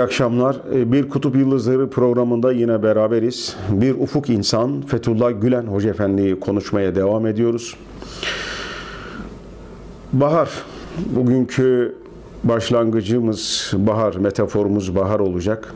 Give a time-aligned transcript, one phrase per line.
[0.00, 0.56] İyi akşamlar.
[0.74, 3.56] Ee, Bir Kutup Yıldızları programında yine beraberiz.
[3.70, 7.76] Bir ufuk insan Fethullah Gülen Hoca Efendi'yi konuşmaya devam ediyoruz.
[10.12, 10.48] Bahar,
[11.16, 11.94] bugünkü
[12.44, 15.74] başlangıcımız bahar, metaforumuz bahar olacak.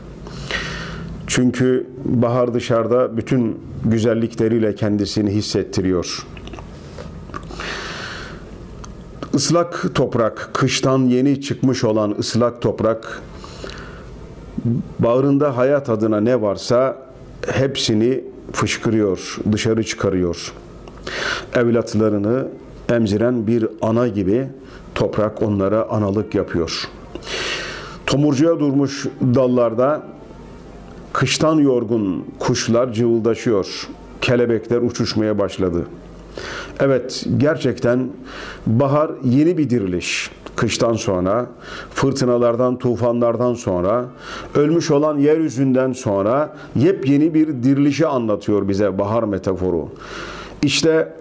[1.27, 6.25] Çünkü bahar dışarıda bütün güzellikleriyle kendisini hissettiriyor.
[9.33, 13.21] Islak toprak, kıştan yeni çıkmış olan ıslak toprak
[14.99, 16.97] bağrında hayat adına ne varsa
[17.47, 20.53] hepsini fışkırıyor, dışarı çıkarıyor.
[21.55, 22.47] Evlatlarını
[22.89, 24.47] emziren bir ana gibi
[24.95, 26.89] toprak onlara analık yapıyor.
[28.05, 30.03] Tomurcuya durmuş dallarda
[31.13, 33.87] kıştan yorgun kuşlar cıvıldaşıyor.
[34.21, 35.85] Kelebekler uçuşmaya başladı.
[36.79, 38.09] Evet, gerçekten
[38.67, 41.45] bahar yeni bir diriliş kıştan sonra,
[41.89, 44.05] fırtınalardan, tufanlardan sonra,
[44.55, 49.89] ölmüş olan yeryüzünden sonra yepyeni bir dirilişi anlatıyor bize bahar metaforu.
[50.61, 51.13] İşte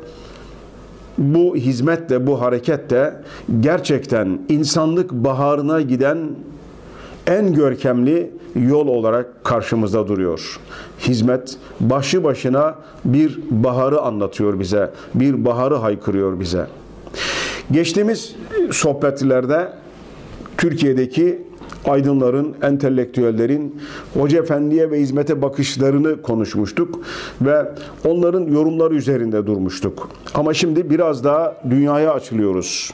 [1.18, 3.22] bu hizmet de bu hareket de
[3.60, 6.18] gerçekten insanlık baharına giden
[7.26, 10.60] en görkemli yol olarak karşımızda duruyor.
[11.00, 12.74] Hizmet başı başına
[13.04, 14.90] bir baharı anlatıyor bize.
[15.14, 16.66] Bir baharı haykırıyor bize.
[17.70, 18.34] Geçtiğimiz
[18.70, 19.72] sohbetlerde
[20.58, 21.42] Türkiye'deki
[21.84, 23.80] aydınların, entelektüellerin
[24.14, 27.00] Hoca Efendi'ye ve hizmete bakışlarını konuşmuştuk
[27.40, 27.66] ve
[28.04, 30.08] onların yorumları üzerinde durmuştuk.
[30.34, 32.90] Ama şimdi biraz daha dünyaya açılıyoruz.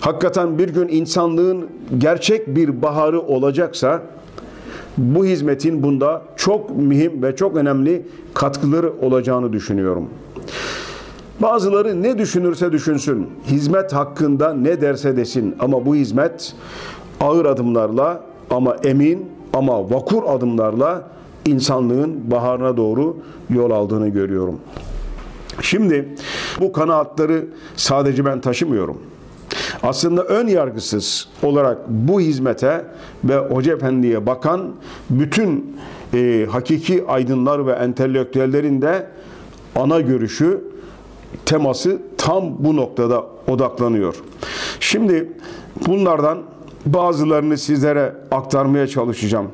[0.00, 1.66] Hakikaten bir gün insanlığın
[1.98, 4.02] gerçek bir baharı olacaksa
[4.98, 8.02] bu hizmetin bunda çok mühim ve çok önemli
[8.34, 10.08] katkıları olacağını düşünüyorum.
[11.42, 16.54] Bazıları ne düşünürse düşünsün, hizmet hakkında ne derse desin ama bu hizmet
[17.20, 21.08] ağır adımlarla ama emin ama vakur adımlarla
[21.46, 23.16] insanlığın baharına doğru
[23.50, 24.60] yol aldığını görüyorum.
[25.62, 26.08] Şimdi
[26.60, 27.46] bu kanaatları
[27.76, 28.98] sadece ben taşımıyorum.
[29.82, 32.84] Aslında ön yargısız olarak bu hizmete
[33.24, 34.70] ve Hoca Efendi'ye bakan
[35.10, 35.76] bütün
[36.14, 39.06] e, hakiki aydınlar ve entelektüellerin de
[39.76, 40.60] ana görüşü
[41.48, 44.14] teması tam bu noktada odaklanıyor.
[44.80, 45.32] Şimdi
[45.86, 46.42] bunlardan
[46.86, 49.48] bazılarını sizlere aktarmaya çalışacağım.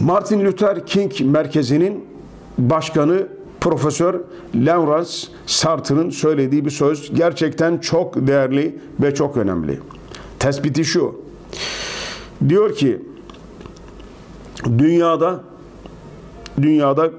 [0.00, 2.04] Martin Luther King Merkezi'nin
[2.58, 3.28] başkanı
[3.60, 4.20] Profesör
[4.54, 5.12] Lawrence
[5.46, 9.80] Sartre'ın söylediği bir söz gerçekten çok değerli ve çok önemli.
[10.38, 11.20] Tespiti şu.
[12.48, 13.02] Diyor ki
[14.78, 15.40] dünyada
[16.62, 17.10] dünyada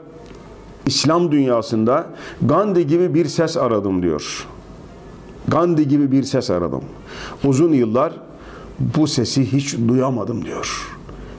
[0.85, 2.07] İslam dünyasında
[2.41, 4.47] Gandhi gibi bir ses aradım diyor.
[5.47, 6.81] Gandhi gibi bir ses aradım.
[7.43, 8.13] Uzun yıllar
[8.79, 10.97] bu sesi hiç duyamadım diyor.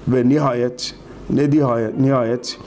[0.08, 0.94] Ve nihayet
[1.30, 2.58] ne nihayet, nihayet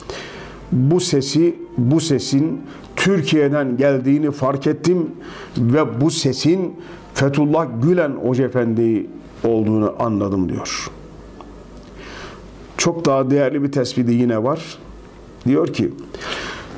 [0.72, 2.60] bu sesi bu sesin
[2.96, 5.10] Türkiye'den geldiğini fark ettim
[5.58, 6.74] ve bu sesin
[7.14, 8.50] Fethullah Gülen Hoca
[9.44, 10.90] olduğunu anladım diyor.
[12.76, 14.78] Çok daha değerli bir tespiti yine var.
[15.46, 15.90] Diyor ki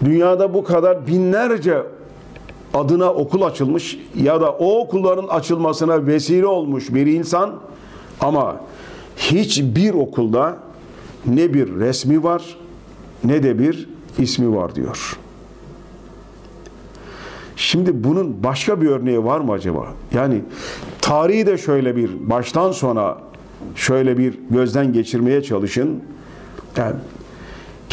[0.05, 1.83] dünyada bu kadar binlerce
[2.75, 7.55] adına okul açılmış ya da o okulların açılmasına vesile olmuş bir insan
[8.21, 8.61] ama
[9.17, 10.57] hiçbir okulda
[11.27, 12.57] ne bir resmi var
[13.25, 15.19] ne de bir ismi var diyor.
[17.57, 19.87] Şimdi bunun başka bir örneği var mı acaba?
[20.15, 20.43] Yani
[21.01, 23.19] tarihi de şöyle bir baştan sona
[23.75, 26.03] şöyle bir gözden geçirmeye çalışın.
[26.77, 26.95] Yani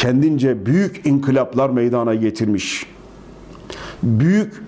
[0.04, 2.86] kendince büyük inkılaplar meydana getirmiş.
[4.02, 4.62] Büyük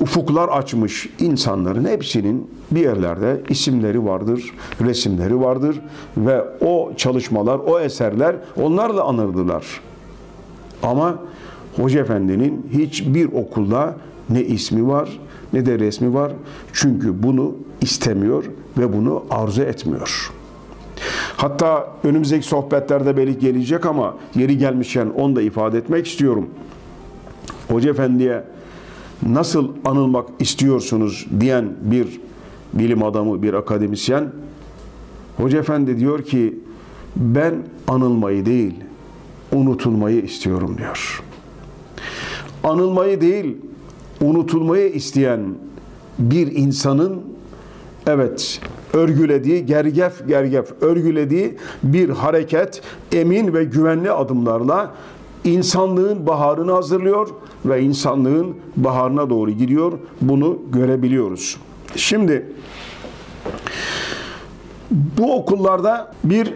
[0.00, 5.80] ufuklar açmış insanların hepsinin bir yerlerde isimleri vardır, resimleri vardır
[6.16, 9.80] ve o çalışmalar, o eserler onlarla anırdılar.
[10.82, 11.18] Ama
[11.76, 13.96] Hoca Efendi'nin hiçbir okulda
[14.30, 15.20] ne ismi var
[15.52, 16.32] ne de resmi var.
[16.72, 18.44] Çünkü bunu istemiyor
[18.78, 20.32] ve bunu arzu etmiyor.
[21.38, 26.48] Hatta önümüzdeki sohbetlerde belki gelecek ama yeri gelmişken onu da ifade etmek istiyorum.
[27.68, 28.44] Hoca Efendi'ye
[29.28, 32.20] nasıl anılmak istiyorsunuz diyen bir
[32.72, 34.32] bilim adamı, bir akademisyen
[35.36, 36.58] Hoca Efendi diyor ki
[37.16, 37.54] ben
[37.88, 38.74] anılmayı değil
[39.52, 41.22] unutulmayı istiyorum diyor.
[42.64, 43.56] Anılmayı değil
[44.20, 45.40] unutulmayı isteyen
[46.18, 47.22] bir insanın
[48.06, 48.60] evet
[48.92, 52.82] örgülediği, gergef gergef örgülediği bir hareket
[53.12, 54.94] emin ve güvenli adımlarla
[55.44, 57.28] insanlığın baharını hazırlıyor
[57.64, 59.92] ve insanlığın baharına doğru gidiyor.
[60.20, 61.56] Bunu görebiliyoruz.
[61.96, 62.46] Şimdi
[64.90, 66.54] Bu okullarda bir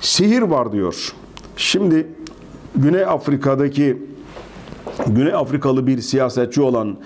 [0.00, 1.12] sihir var diyor.
[1.56, 2.06] Şimdi
[2.76, 3.98] Güney Afrika'daki
[5.06, 6.96] Güney Afrikalı bir siyasetçi olan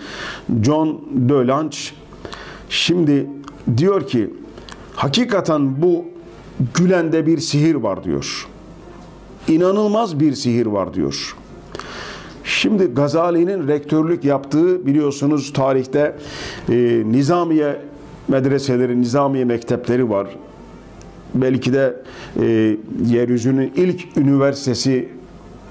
[0.62, 1.76] John Delange
[2.68, 3.26] şimdi
[3.76, 4.30] diyor ki
[4.96, 6.04] hakikaten bu
[6.74, 8.46] Gülen'de bir sihir var diyor.
[9.48, 11.36] İnanılmaz bir sihir var diyor.
[12.44, 16.16] Şimdi Gazali'nin rektörlük yaptığı biliyorsunuz tarihte
[16.68, 17.80] e, Nizamiye
[18.28, 20.28] medreseleri, Nizamiye mektepleri var.
[21.34, 21.96] Belki de
[22.40, 22.76] e,
[23.06, 25.08] yeryüzünün ilk üniversitesi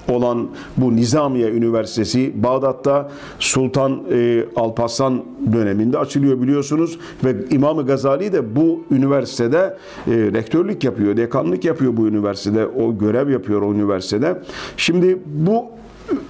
[0.08, 8.56] olan bu Nizamiye Üniversitesi Bağdat'ta Sultan e, Alparslan döneminde açılıyor biliyorsunuz ve İmam Gazali de
[8.56, 9.76] bu üniversitede
[10.06, 14.42] e, rektörlük yapıyor, dekanlık yapıyor bu üniversitede, o görev yapıyor o üniversitede.
[14.76, 15.64] Şimdi bu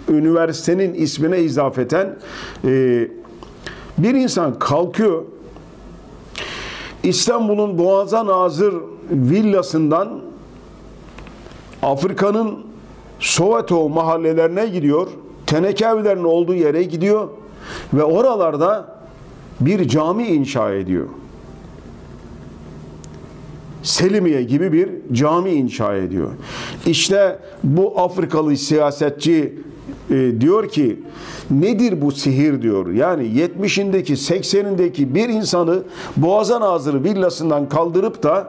[0.09, 2.17] üniversitenin ismine izafeten
[2.65, 3.09] e,
[3.99, 5.23] bir insan kalkıyor
[7.03, 8.75] İstanbul'un Boğaz'a Nazır
[9.11, 10.21] villasından
[11.83, 12.66] Afrika'nın
[13.21, 15.09] Soweto mahallelerine gidiyor.
[15.47, 17.29] Teneke evlerinin olduğu yere gidiyor
[17.95, 18.97] ve oralarda
[19.61, 21.07] bir cami inşa ediyor.
[23.83, 26.31] Selimiye gibi bir cami inşa ediyor.
[26.87, 29.55] İşte bu Afrikalı siyasetçi
[30.11, 31.01] e, diyor ki
[31.51, 32.91] nedir bu sihir diyor.
[32.91, 35.83] Yani 70'indeki 80'indeki bir insanı
[36.17, 38.49] Boğazan Nazırı villasından kaldırıp da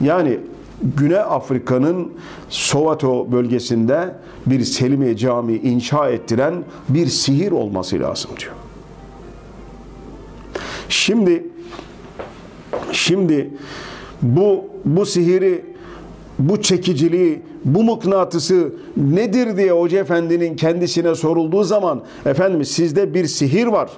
[0.00, 0.38] yani
[0.82, 2.12] Güney Afrika'nın
[2.48, 4.14] Soweto bölgesinde
[4.46, 8.52] bir Selimiye Camii inşa ettiren bir sihir olması lazım diyor.
[10.88, 11.46] Şimdi
[12.92, 13.50] şimdi
[14.22, 15.64] bu bu sihiri
[16.38, 23.66] bu çekiciliği, bu mıknatısı nedir diye Hoca Efendi'nin kendisine sorulduğu zaman efendim sizde bir sihir
[23.66, 23.90] var.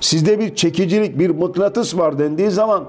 [0.00, 2.84] Sizde bir çekicilik, bir mıknatıs var dendiği zaman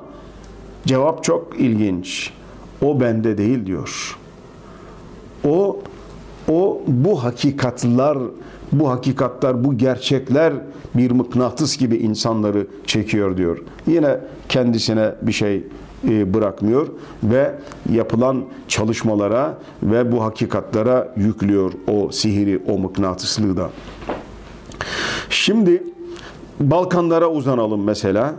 [0.86, 2.34] cevap çok ilginç.
[2.82, 4.18] O bende değil diyor.
[5.48, 5.80] O
[6.52, 8.18] o bu hakikatlar,
[8.72, 10.54] bu hakikatler, bu gerçekler
[10.96, 13.58] bir mıknatıs gibi insanları çekiyor diyor.
[13.88, 14.18] Yine
[14.50, 15.64] kendisine bir şey
[16.10, 16.88] e, bırakmıyor
[17.24, 17.52] ve
[17.92, 23.70] yapılan çalışmalara ve bu hakikatlara yüklüyor o sihiri, o mıknatıslığı da.
[25.30, 25.84] Şimdi
[26.60, 28.36] Balkanlara uzanalım mesela.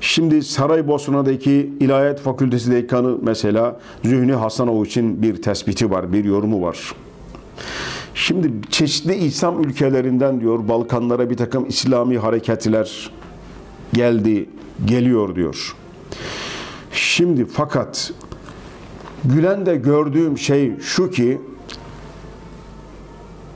[0.00, 6.94] Şimdi Saraybosna'daki İlahiyat Fakültesi dekanı mesela Zühni Hasanoviç'in bir tespiti var, bir yorumu var.
[8.14, 13.10] Şimdi çeşitli İslam ülkelerinden diyor Balkanlara bir takım İslami hareketler
[13.92, 14.48] geldi,
[14.84, 15.76] geliyor diyor.
[16.92, 18.12] Şimdi fakat
[19.24, 21.40] Gülen'de gördüğüm şey şu ki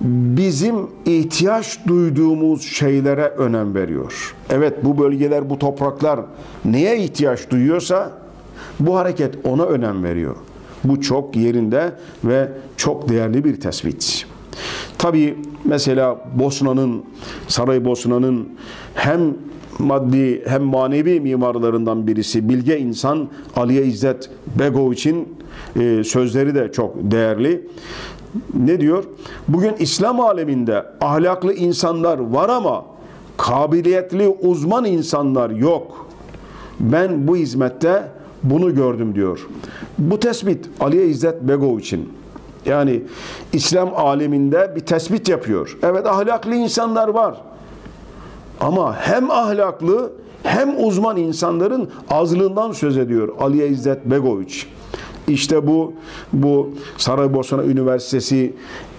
[0.00, 0.76] bizim
[1.06, 4.34] ihtiyaç duyduğumuz şeylere önem veriyor.
[4.50, 6.20] Evet bu bölgeler, bu topraklar
[6.64, 8.12] neye ihtiyaç duyuyorsa
[8.80, 10.36] bu hareket ona önem veriyor.
[10.84, 11.92] Bu çok yerinde
[12.24, 14.26] ve çok değerli bir tespit.
[14.98, 17.04] Tabi mesela Bosna'nın,
[17.48, 18.48] Saraybosna'nın
[18.94, 19.20] hem
[19.78, 25.28] maddi hem manevi mimarlarından birisi bilge insan Aliye İzzet Begoviç'in
[25.80, 27.66] e, sözleri de çok değerli.
[28.54, 29.04] Ne diyor?
[29.48, 32.84] Bugün İslam aleminde ahlaklı insanlar var ama
[33.36, 36.06] kabiliyetli uzman insanlar yok.
[36.80, 38.02] Ben bu hizmette
[38.42, 39.48] bunu gördüm diyor.
[39.98, 42.12] Bu tespit Aliye İzzet Begoviç'in.
[42.66, 43.02] Yani
[43.52, 45.78] İslam aleminde bir tespit yapıyor.
[45.82, 47.40] Evet ahlaklı insanlar var.
[48.60, 50.12] Ama hem ahlaklı
[50.42, 54.66] hem uzman insanların azlığından söz ediyor Aliye İzzet Begoviç.
[55.30, 55.92] İşte bu
[56.32, 58.52] bu Saraybosna Üniversitesi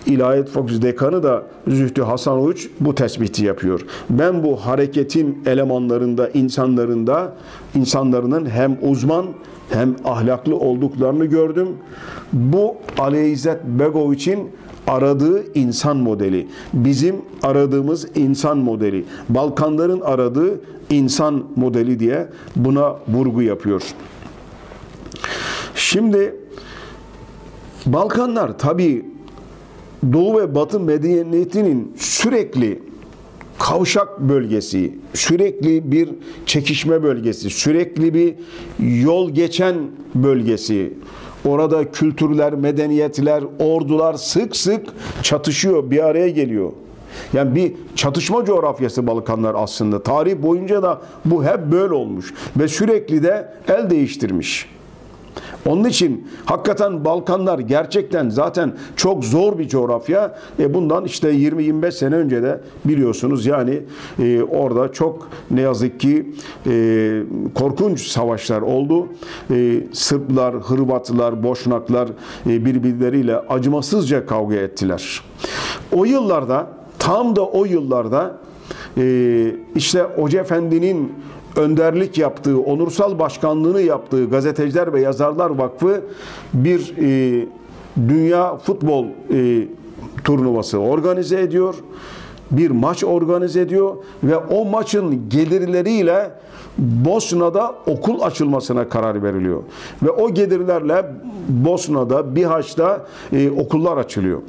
[0.06, 3.86] İlahiyat Fakültesi Dekanı da Zühtü Hasan Uç bu tespiti yapıyor.
[4.10, 7.34] Ben bu hareketin elemanlarında, insanlarında,
[7.76, 9.26] insanların hem uzman
[9.70, 11.68] hem ahlaklı olduklarını gördüm.
[12.34, 14.50] Bu Ali İzzet Begoviç'in
[14.88, 16.48] aradığı insan modeli.
[16.74, 19.06] Bizim aradığımız insan modeli.
[19.30, 23.82] Balkanların aradığı insan modeli diye buna vurgu yapıyor.
[25.76, 26.36] Şimdi
[27.86, 29.06] Balkanlar tabi
[30.14, 32.80] Doğu ve Batı medeniyetinin sürekli
[33.60, 36.10] kavşak bölgesi, sürekli bir
[36.46, 38.36] çekişme bölgesi, sürekli bir
[39.04, 39.76] yol geçen
[40.16, 40.94] bölgesi.
[41.46, 44.82] Orada kültürler, medeniyetler, ordular sık sık
[45.24, 46.72] çatışıyor, bir araya geliyor.
[47.34, 50.04] Yani bir çatışma coğrafyası Balkanlar aslında.
[50.04, 54.70] Tarih boyunca da bu hep böyle olmuş ve sürekli de el değiştirmiş.
[55.66, 60.38] Onun için hakikaten Balkanlar gerçekten zaten çok zor bir coğrafya.
[60.60, 63.82] E bundan işte 20-25 sene önce de biliyorsunuz yani
[64.20, 66.34] e, orada çok ne yazık ki
[66.68, 67.24] e,
[67.56, 69.08] korkunç savaşlar oldu.
[69.52, 72.10] E, Sırplar, Hırvatlılar, Boşnaklar
[72.46, 75.22] e, birbirleriyle acımasızca kavga ettiler.
[75.92, 76.68] O yıllarda
[77.00, 78.38] tam da o yıllarda
[78.98, 81.14] e, işte Hoca Efendi'nin
[81.56, 86.02] önderlik yaptığı, onursal başkanlığını yaptığı Gazeteciler ve Yazarlar Vakfı
[86.54, 87.46] bir e,
[87.98, 89.68] dünya futbol e,
[90.24, 91.76] turnuvası organize ediyor.
[92.52, 96.32] Bir maç organize ediyor ve o maçın gelirleriyle
[96.78, 99.64] Bosna'da okul açılmasına karar veriliyor.
[100.04, 101.06] Ve o gelirlerle
[101.50, 104.42] Bosna'da, Bihaç'ta e, okullar açılıyor.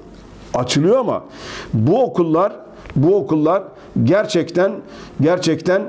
[0.55, 1.25] Açılıyor ama
[1.73, 2.53] bu okullar
[2.97, 3.63] bu okullar
[4.05, 4.73] gerçekten
[5.21, 5.83] gerçekten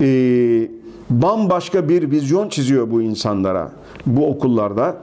[0.00, 0.68] e,
[1.10, 3.72] bambaşka bir vizyon çiziyor bu insanlara.
[4.06, 4.96] Bu okullarda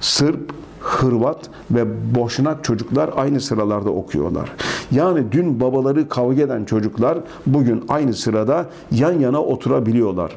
[0.00, 4.52] Sırp, Hırvat ve Boşnak çocuklar aynı sıralarda okuyorlar.
[4.90, 10.32] Yani dün babaları kavga eden çocuklar bugün aynı sırada yan yana oturabiliyorlar.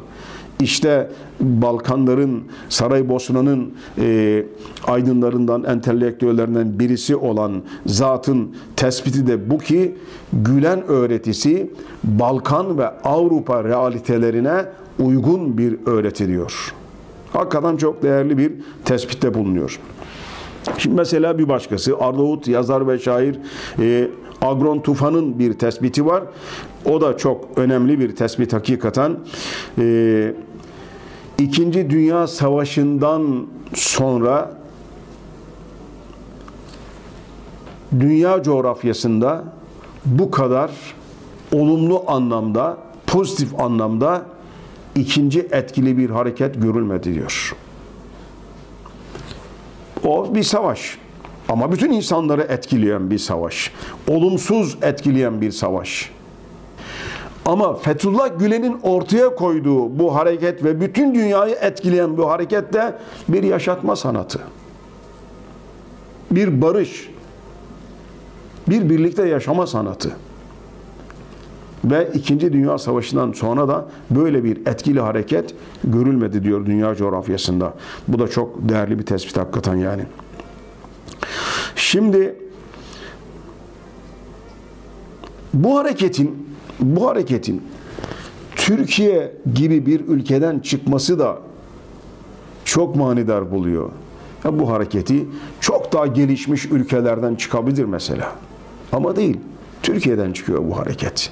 [0.59, 1.09] İşte
[1.39, 4.45] Balkanların, Saraybosna'nın e,
[4.87, 9.95] aydınlarından, entelektüellerinden birisi olan zatın tespiti de bu ki
[10.33, 11.71] Gülen öğretisi
[12.03, 14.65] Balkan ve Avrupa realitelerine
[14.99, 16.73] uygun bir öğreti diyor.
[17.33, 18.51] Hakikaten çok değerli bir
[18.85, 19.79] tespitte bulunuyor.
[20.77, 23.39] Şimdi mesela bir başkası Arnavut yazar ve şair
[23.79, 24.07] e,
[24.41, 26.23] Agron Tufan'ın bir tespiti var.
[26.85, 29.17] O da çok önemli bir tespit hakikaten.
[29.77, 30.33] E,
[31.39, 34.51] İkinci Dünya Savaşı'ndan sonra
[37.99, 39.43] dünya coğrafyasında
[40.05, 40.71] bu kadar
[41.53, 42.77] olumlu anlamda,
[43.07, 44.25] pozitif anlamda
[44.95, 47.55] ikinci etkili bir hareket görülmedi diyor.
[50.03, 50.97] O bir savaş.
[51.49, 53.71] Ama bütün insanları etkileyen bir savaş.
[54.07, 56.11] Olumsuz etkileyen bir savaş.
[57.47, 62.97] Ama Fethullah Gülen'in ortaya koyduğu bu hareket ve bütün dünyayı etkileyen bu hareket de
[63.29, 64.39] bir yaşatma sanatı.
[66.31, 67.09] Bir barış,
[68.69, 70.11] bir birlikte yaşama sanatı.
[71.85, 77.73] Ve İkinci Dünya Savaşı'ndan sonra da böyle bir etkili hareket görülmedi diyor dünya coğrafyasında.
[78.07, 80.03] Bu da çok değerli bir tespit hakikaten yani.
[81.75, 82.35] Şimdi
[85.53, 86.47] bu hareketin
[86.79, 87.61] bu hareketin
[88.55, 91.37] Türkiye gibi bir ülkeden çıkması da
[92.65, 93.89] çok manidar buluyor.
[94.43, 95.25] Ya bu hareketi
[95.59, 98.35] çok daha gelişmiş ülkelerden çıkabilir mesela.
[98.91, 99.37] Ama değil.
[99.83, 101.31] Türkiye'den çıkıyor bu hareket.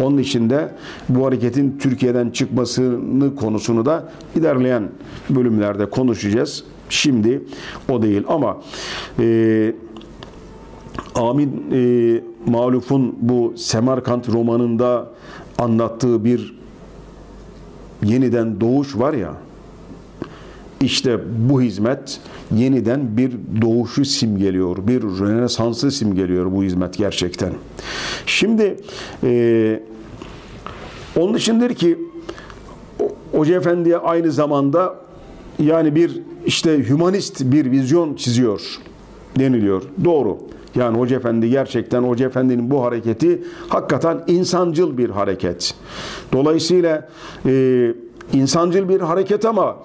[0.00, 0.74] Onun için de
[1.08, 4.88] bu hareketin Türkiye'den çıkmasını konusunu da ilerleyen
[5.30, 6.64] bölümlerde konuşacağız.
[6.88, 7.42] Şimdi
[7.88, 8.58] o değil ama
[9.18, 9.74] e,
[11.18, 12.20] Amin e,
[12.50, 15.10] Maluf'un bu Semerkant romanında
[15.58, 16.58] anlattığı bir
[18.02, 19.34] yeniden doğuş var ya
[20.80, 21.18] işte
[21.50, 22.20] bu hizmet
[22.56, 23.32] yeniden bir
[23.62, 24.76] doğuşu simgeliyor.
[24.86, 27.52] Bir Rönesans'ı simgeliyor bu hizmet gerçekten.
[28.26, 28.76] Şimdi
[29.22, 29.82] e,
[31.16, 31.98] onun içindir ki
[33.32, 34.96] Hoca Efendi'ye aynı zamanda
[35.58, 38.78] yani bir işte hümanist bir vizyon çiziyor
[39.38, 39.82] deniliyor.
[40.04, 40.38] Doğru.
[40.78, 45.74] Yani Hoca Efendi gerçekten Hoca Efendi'nin bu hareketi hakikaten insancıl bir hareket.
[46.32, 47.08] Dolayısıyla
[47.46, 47.94] e,
[48.32, 49.76] insancıl bir hareket ama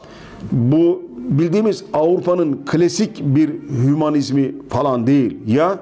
[0.52, 5.38] bu bildiğimiz Avrupa'nın klasik bir hümanizmi falan değil.
[5.48, 5.80] Ya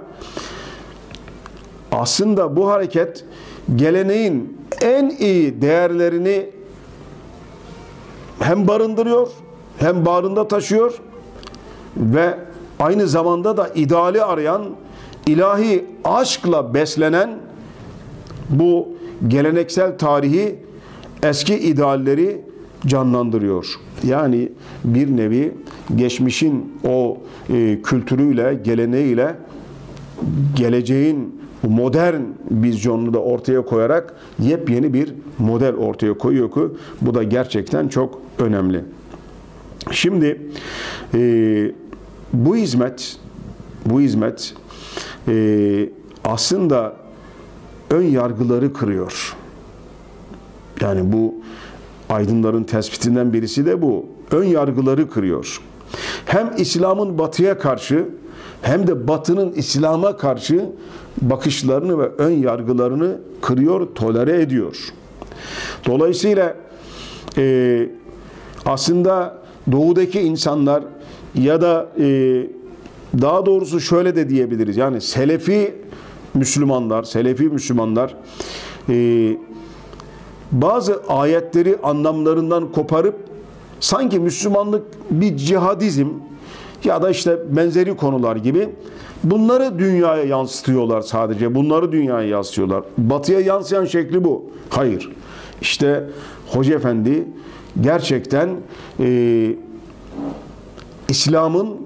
[1.92, 3.26] aslında bu hareket
[3.76, 6.50] geleneğin en iyi değerlerini
[8.40, 9.28] hem barındırıyor
[9.78, 11.02] hem bağrında taşıyor
[11.98, 12.38] ve
[12.80, 14.62] aynı zamanda da ideali arayan
[15.28, 17.40] ilahi aşkla beslenen
[18.50, 18.88] bu
[19.28, 20.56] geleneksel tarihi
[21.24, 22.42] eski idealleri
[22.86, 23.80] canlandırıyor.
[24.04, 24.52] Yani
[24.84, 25.54] bir nevi
[25.96, 27.18] geçmişin o
[27.50, 29.36] e, kültürüyle, geleneğiyle
[30.56, 36.62] geleceğin modern vizyonunu da ortaya koyarak yepyeni bir model ortaya koyuyor ki
[37.02, 38.84] bu da gerçekten çok önemli.
[39.92, 40.42] Şimdi
[41.14, 41.72] e,
[42.34, 43.18] bu hizmet
[43.86, 44.54] bu hizmet
[45.28, 45.90] e,
[46.24, 46.94] aslında
[47.90, 49.36] ön yargıları kırıyor.
[50.82, 51.36] Yani bu
[52.10, 54.06] aydınların tespitinden birisi de bu.
[54.32, 55.62] Ön yargıları kırıyor.
[56.26, 58.06] Hem İslam'ın batıya karşı
[58.62, 60.70] hem de batının İslam'a karşı
[61.22, 64.94] bakışlarını ve ön yargılarını kırıyor, tolere ediyor.
[65.86, 66.56] Dolayısıyla
[67.38, 67.90] e,
[68.66, 69.38] aslında
[69.72, 70.84] doğudaki insanlar
[71.36, 72.61] ya da e,
[73.22, 74.78] daha doğrusu şöyle de diyebiliriz.
[74.78, 75.76] Yani Selefi
[76.34, 78.16] Müslümanlar, Selefi Müslümanlar
[78.90, 79.38] e,
[80.52, 83.16] bazı ayetleri anlamlarından koparıp
[83.80, 86.08] sanki Müslümanlık bir cihadizm
[86.84, 88.70] ya da işte benzeri konular gibi
[89.24, 91.56] bunları dünyaya yansıtıyorlar sadece.
[91.56, 92.84] Bunları dünyaya yansıtıyorlar.
[92.98, 94.46] Batıya yansıyan şekli bu.
[94.70, 95.12] Hayır.
[95.62, 96.04] İşte
[96.48, 97.28] Hoca Efendi
[97.82, 98.50] gerçekten
[99.00, 99.56] e,
[101.10, 101.78] İslam'ın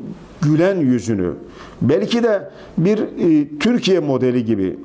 [0.48, 1.34] gülen yüzünü
[1.82, 4.80] belki de bir e, Türkiye modeli gibi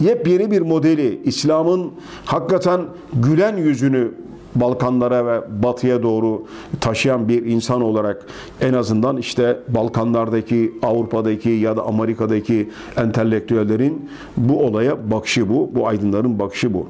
[0.00, 1.92] yepyeni bir modeli İslam'ın
[2.24, 2.80] hakikaten
[3.14, 4.12] gülen yüzünü
[4.60, 6.46] Balkanlara ve batıya doğru
[6.80, 8.26] taşıyan bir insan olarak
[8.60, 16.38] en azından işte Balkanlardaki, Avrupa'daki ya da Amerika'daki entelektüellerin bu olaya bakışı bu, bu aydınların
[16.38, 16.86] bakışı bu.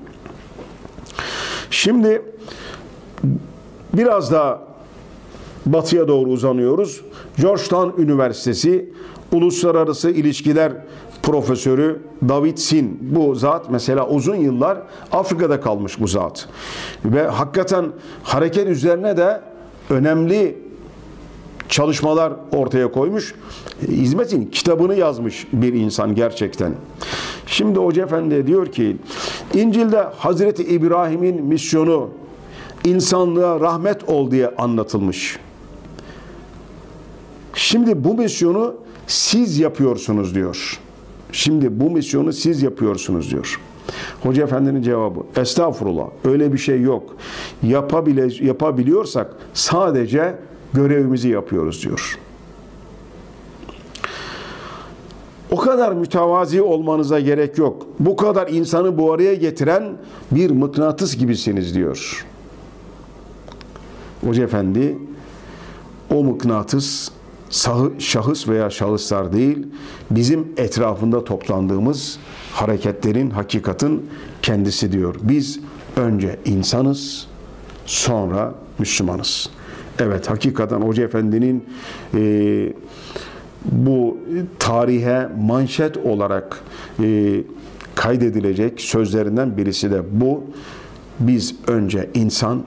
[1.70, 2.22] Şimdi
[3.94, 4.62] biraz daha
[5.66, 7.02] batıya doğru uzanıyoruz.
[7.40, 8.88] Georgetown Üniversitesi
[9.32, 10.72] Uluslararası İlişkiler
[11.22, 12.98] Profesörü David Sin.
[13.00, 14.78] Bu zat mesela uzun yıllar
[15.12, 16.48] Afrika'da kalmış bu zat.
[17.04, 17.86] Ve hakikaten
[18.22, 19.40] hareket üzerine de
[19.90, 20.58] önemli
[21.68, 23.34] çalışmalar ortaya koymuş.
[23.88, 26.72] Hizmetin kitabını yazmış bir insan gerçekten.
[27.46, 28.96] Şimdi Hoca Efendi diyor ki
[29.54, 32.08] İncil'de Hazreti İbrahim'in misyonu
[32.84, 35.38] insanlığa rahmet ol diye anlatılmış.
[37.66, 38.74] Şimdi bu misyonu
[39.06, 40.80] siz yapıyorsunuz diyor.
[41.32, 43.60] Şimdi bu misyonu siz yapıyorsunuz diyor.
[44.22, 47.16] Hoca Efendi'nin cevabı estağfurullah öyle bir şey yok.
[47.62, 50.34] Yapabile, yapabiliyorsak sadece
[50.74, 52.18] görevimizi yapıyoruz diyor.
[55.50, 57.86] O kadar mütevazi olmanıza gerek yok.
[57.98, 59.96] Bu kadar insanı bu araya getiren
[60.30, 62.26] bir mıknatıs gibisiniz diyor.
[64.24, 64.98] Hoca Efendi
[66.14, 67.10] o mıknatıs
[67.98, 69.66] şahıs veya şahıslar değil,
[70.10, 72.18] bizim etrafında toplandığımız
[72.52, 74.10] hareketlerin, hakikatin
[74.42, 75.14] kendisi diyor.
[75.22, 75.60] Biz
[75.96, 77.26] önce insanız,
[77.86, 79.50] sonra Müslümanız.
[79.98, 81.64] Evet, hakikaten Hoca Efendi'nin
[82.14, 82.72] e,
[83.64, 84.18] bu
[84.58, 86.60] tarihe manşet olarak
[87.02, 87.40] e,
[87.94, 90.44] kaydedilecek sözlerinden birisi de bu.
[91.20, 92.62] Biz önce insan,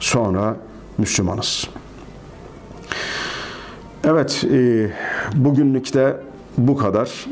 [0.00, 0.56] sonra
[0.98, 1.68] Müslümanız.
[4.04, 4.90] Evet, e,
[5.34, 6.16] bugünlük de
[6.58, 7.26] bu kadar.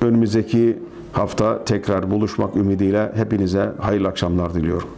[0.00, 0.78] Önümüzdeki
[1.12, 4.88] hafta tekrar buluşmak ümidiyle hepinize hayırlı akşamlar diliyorum.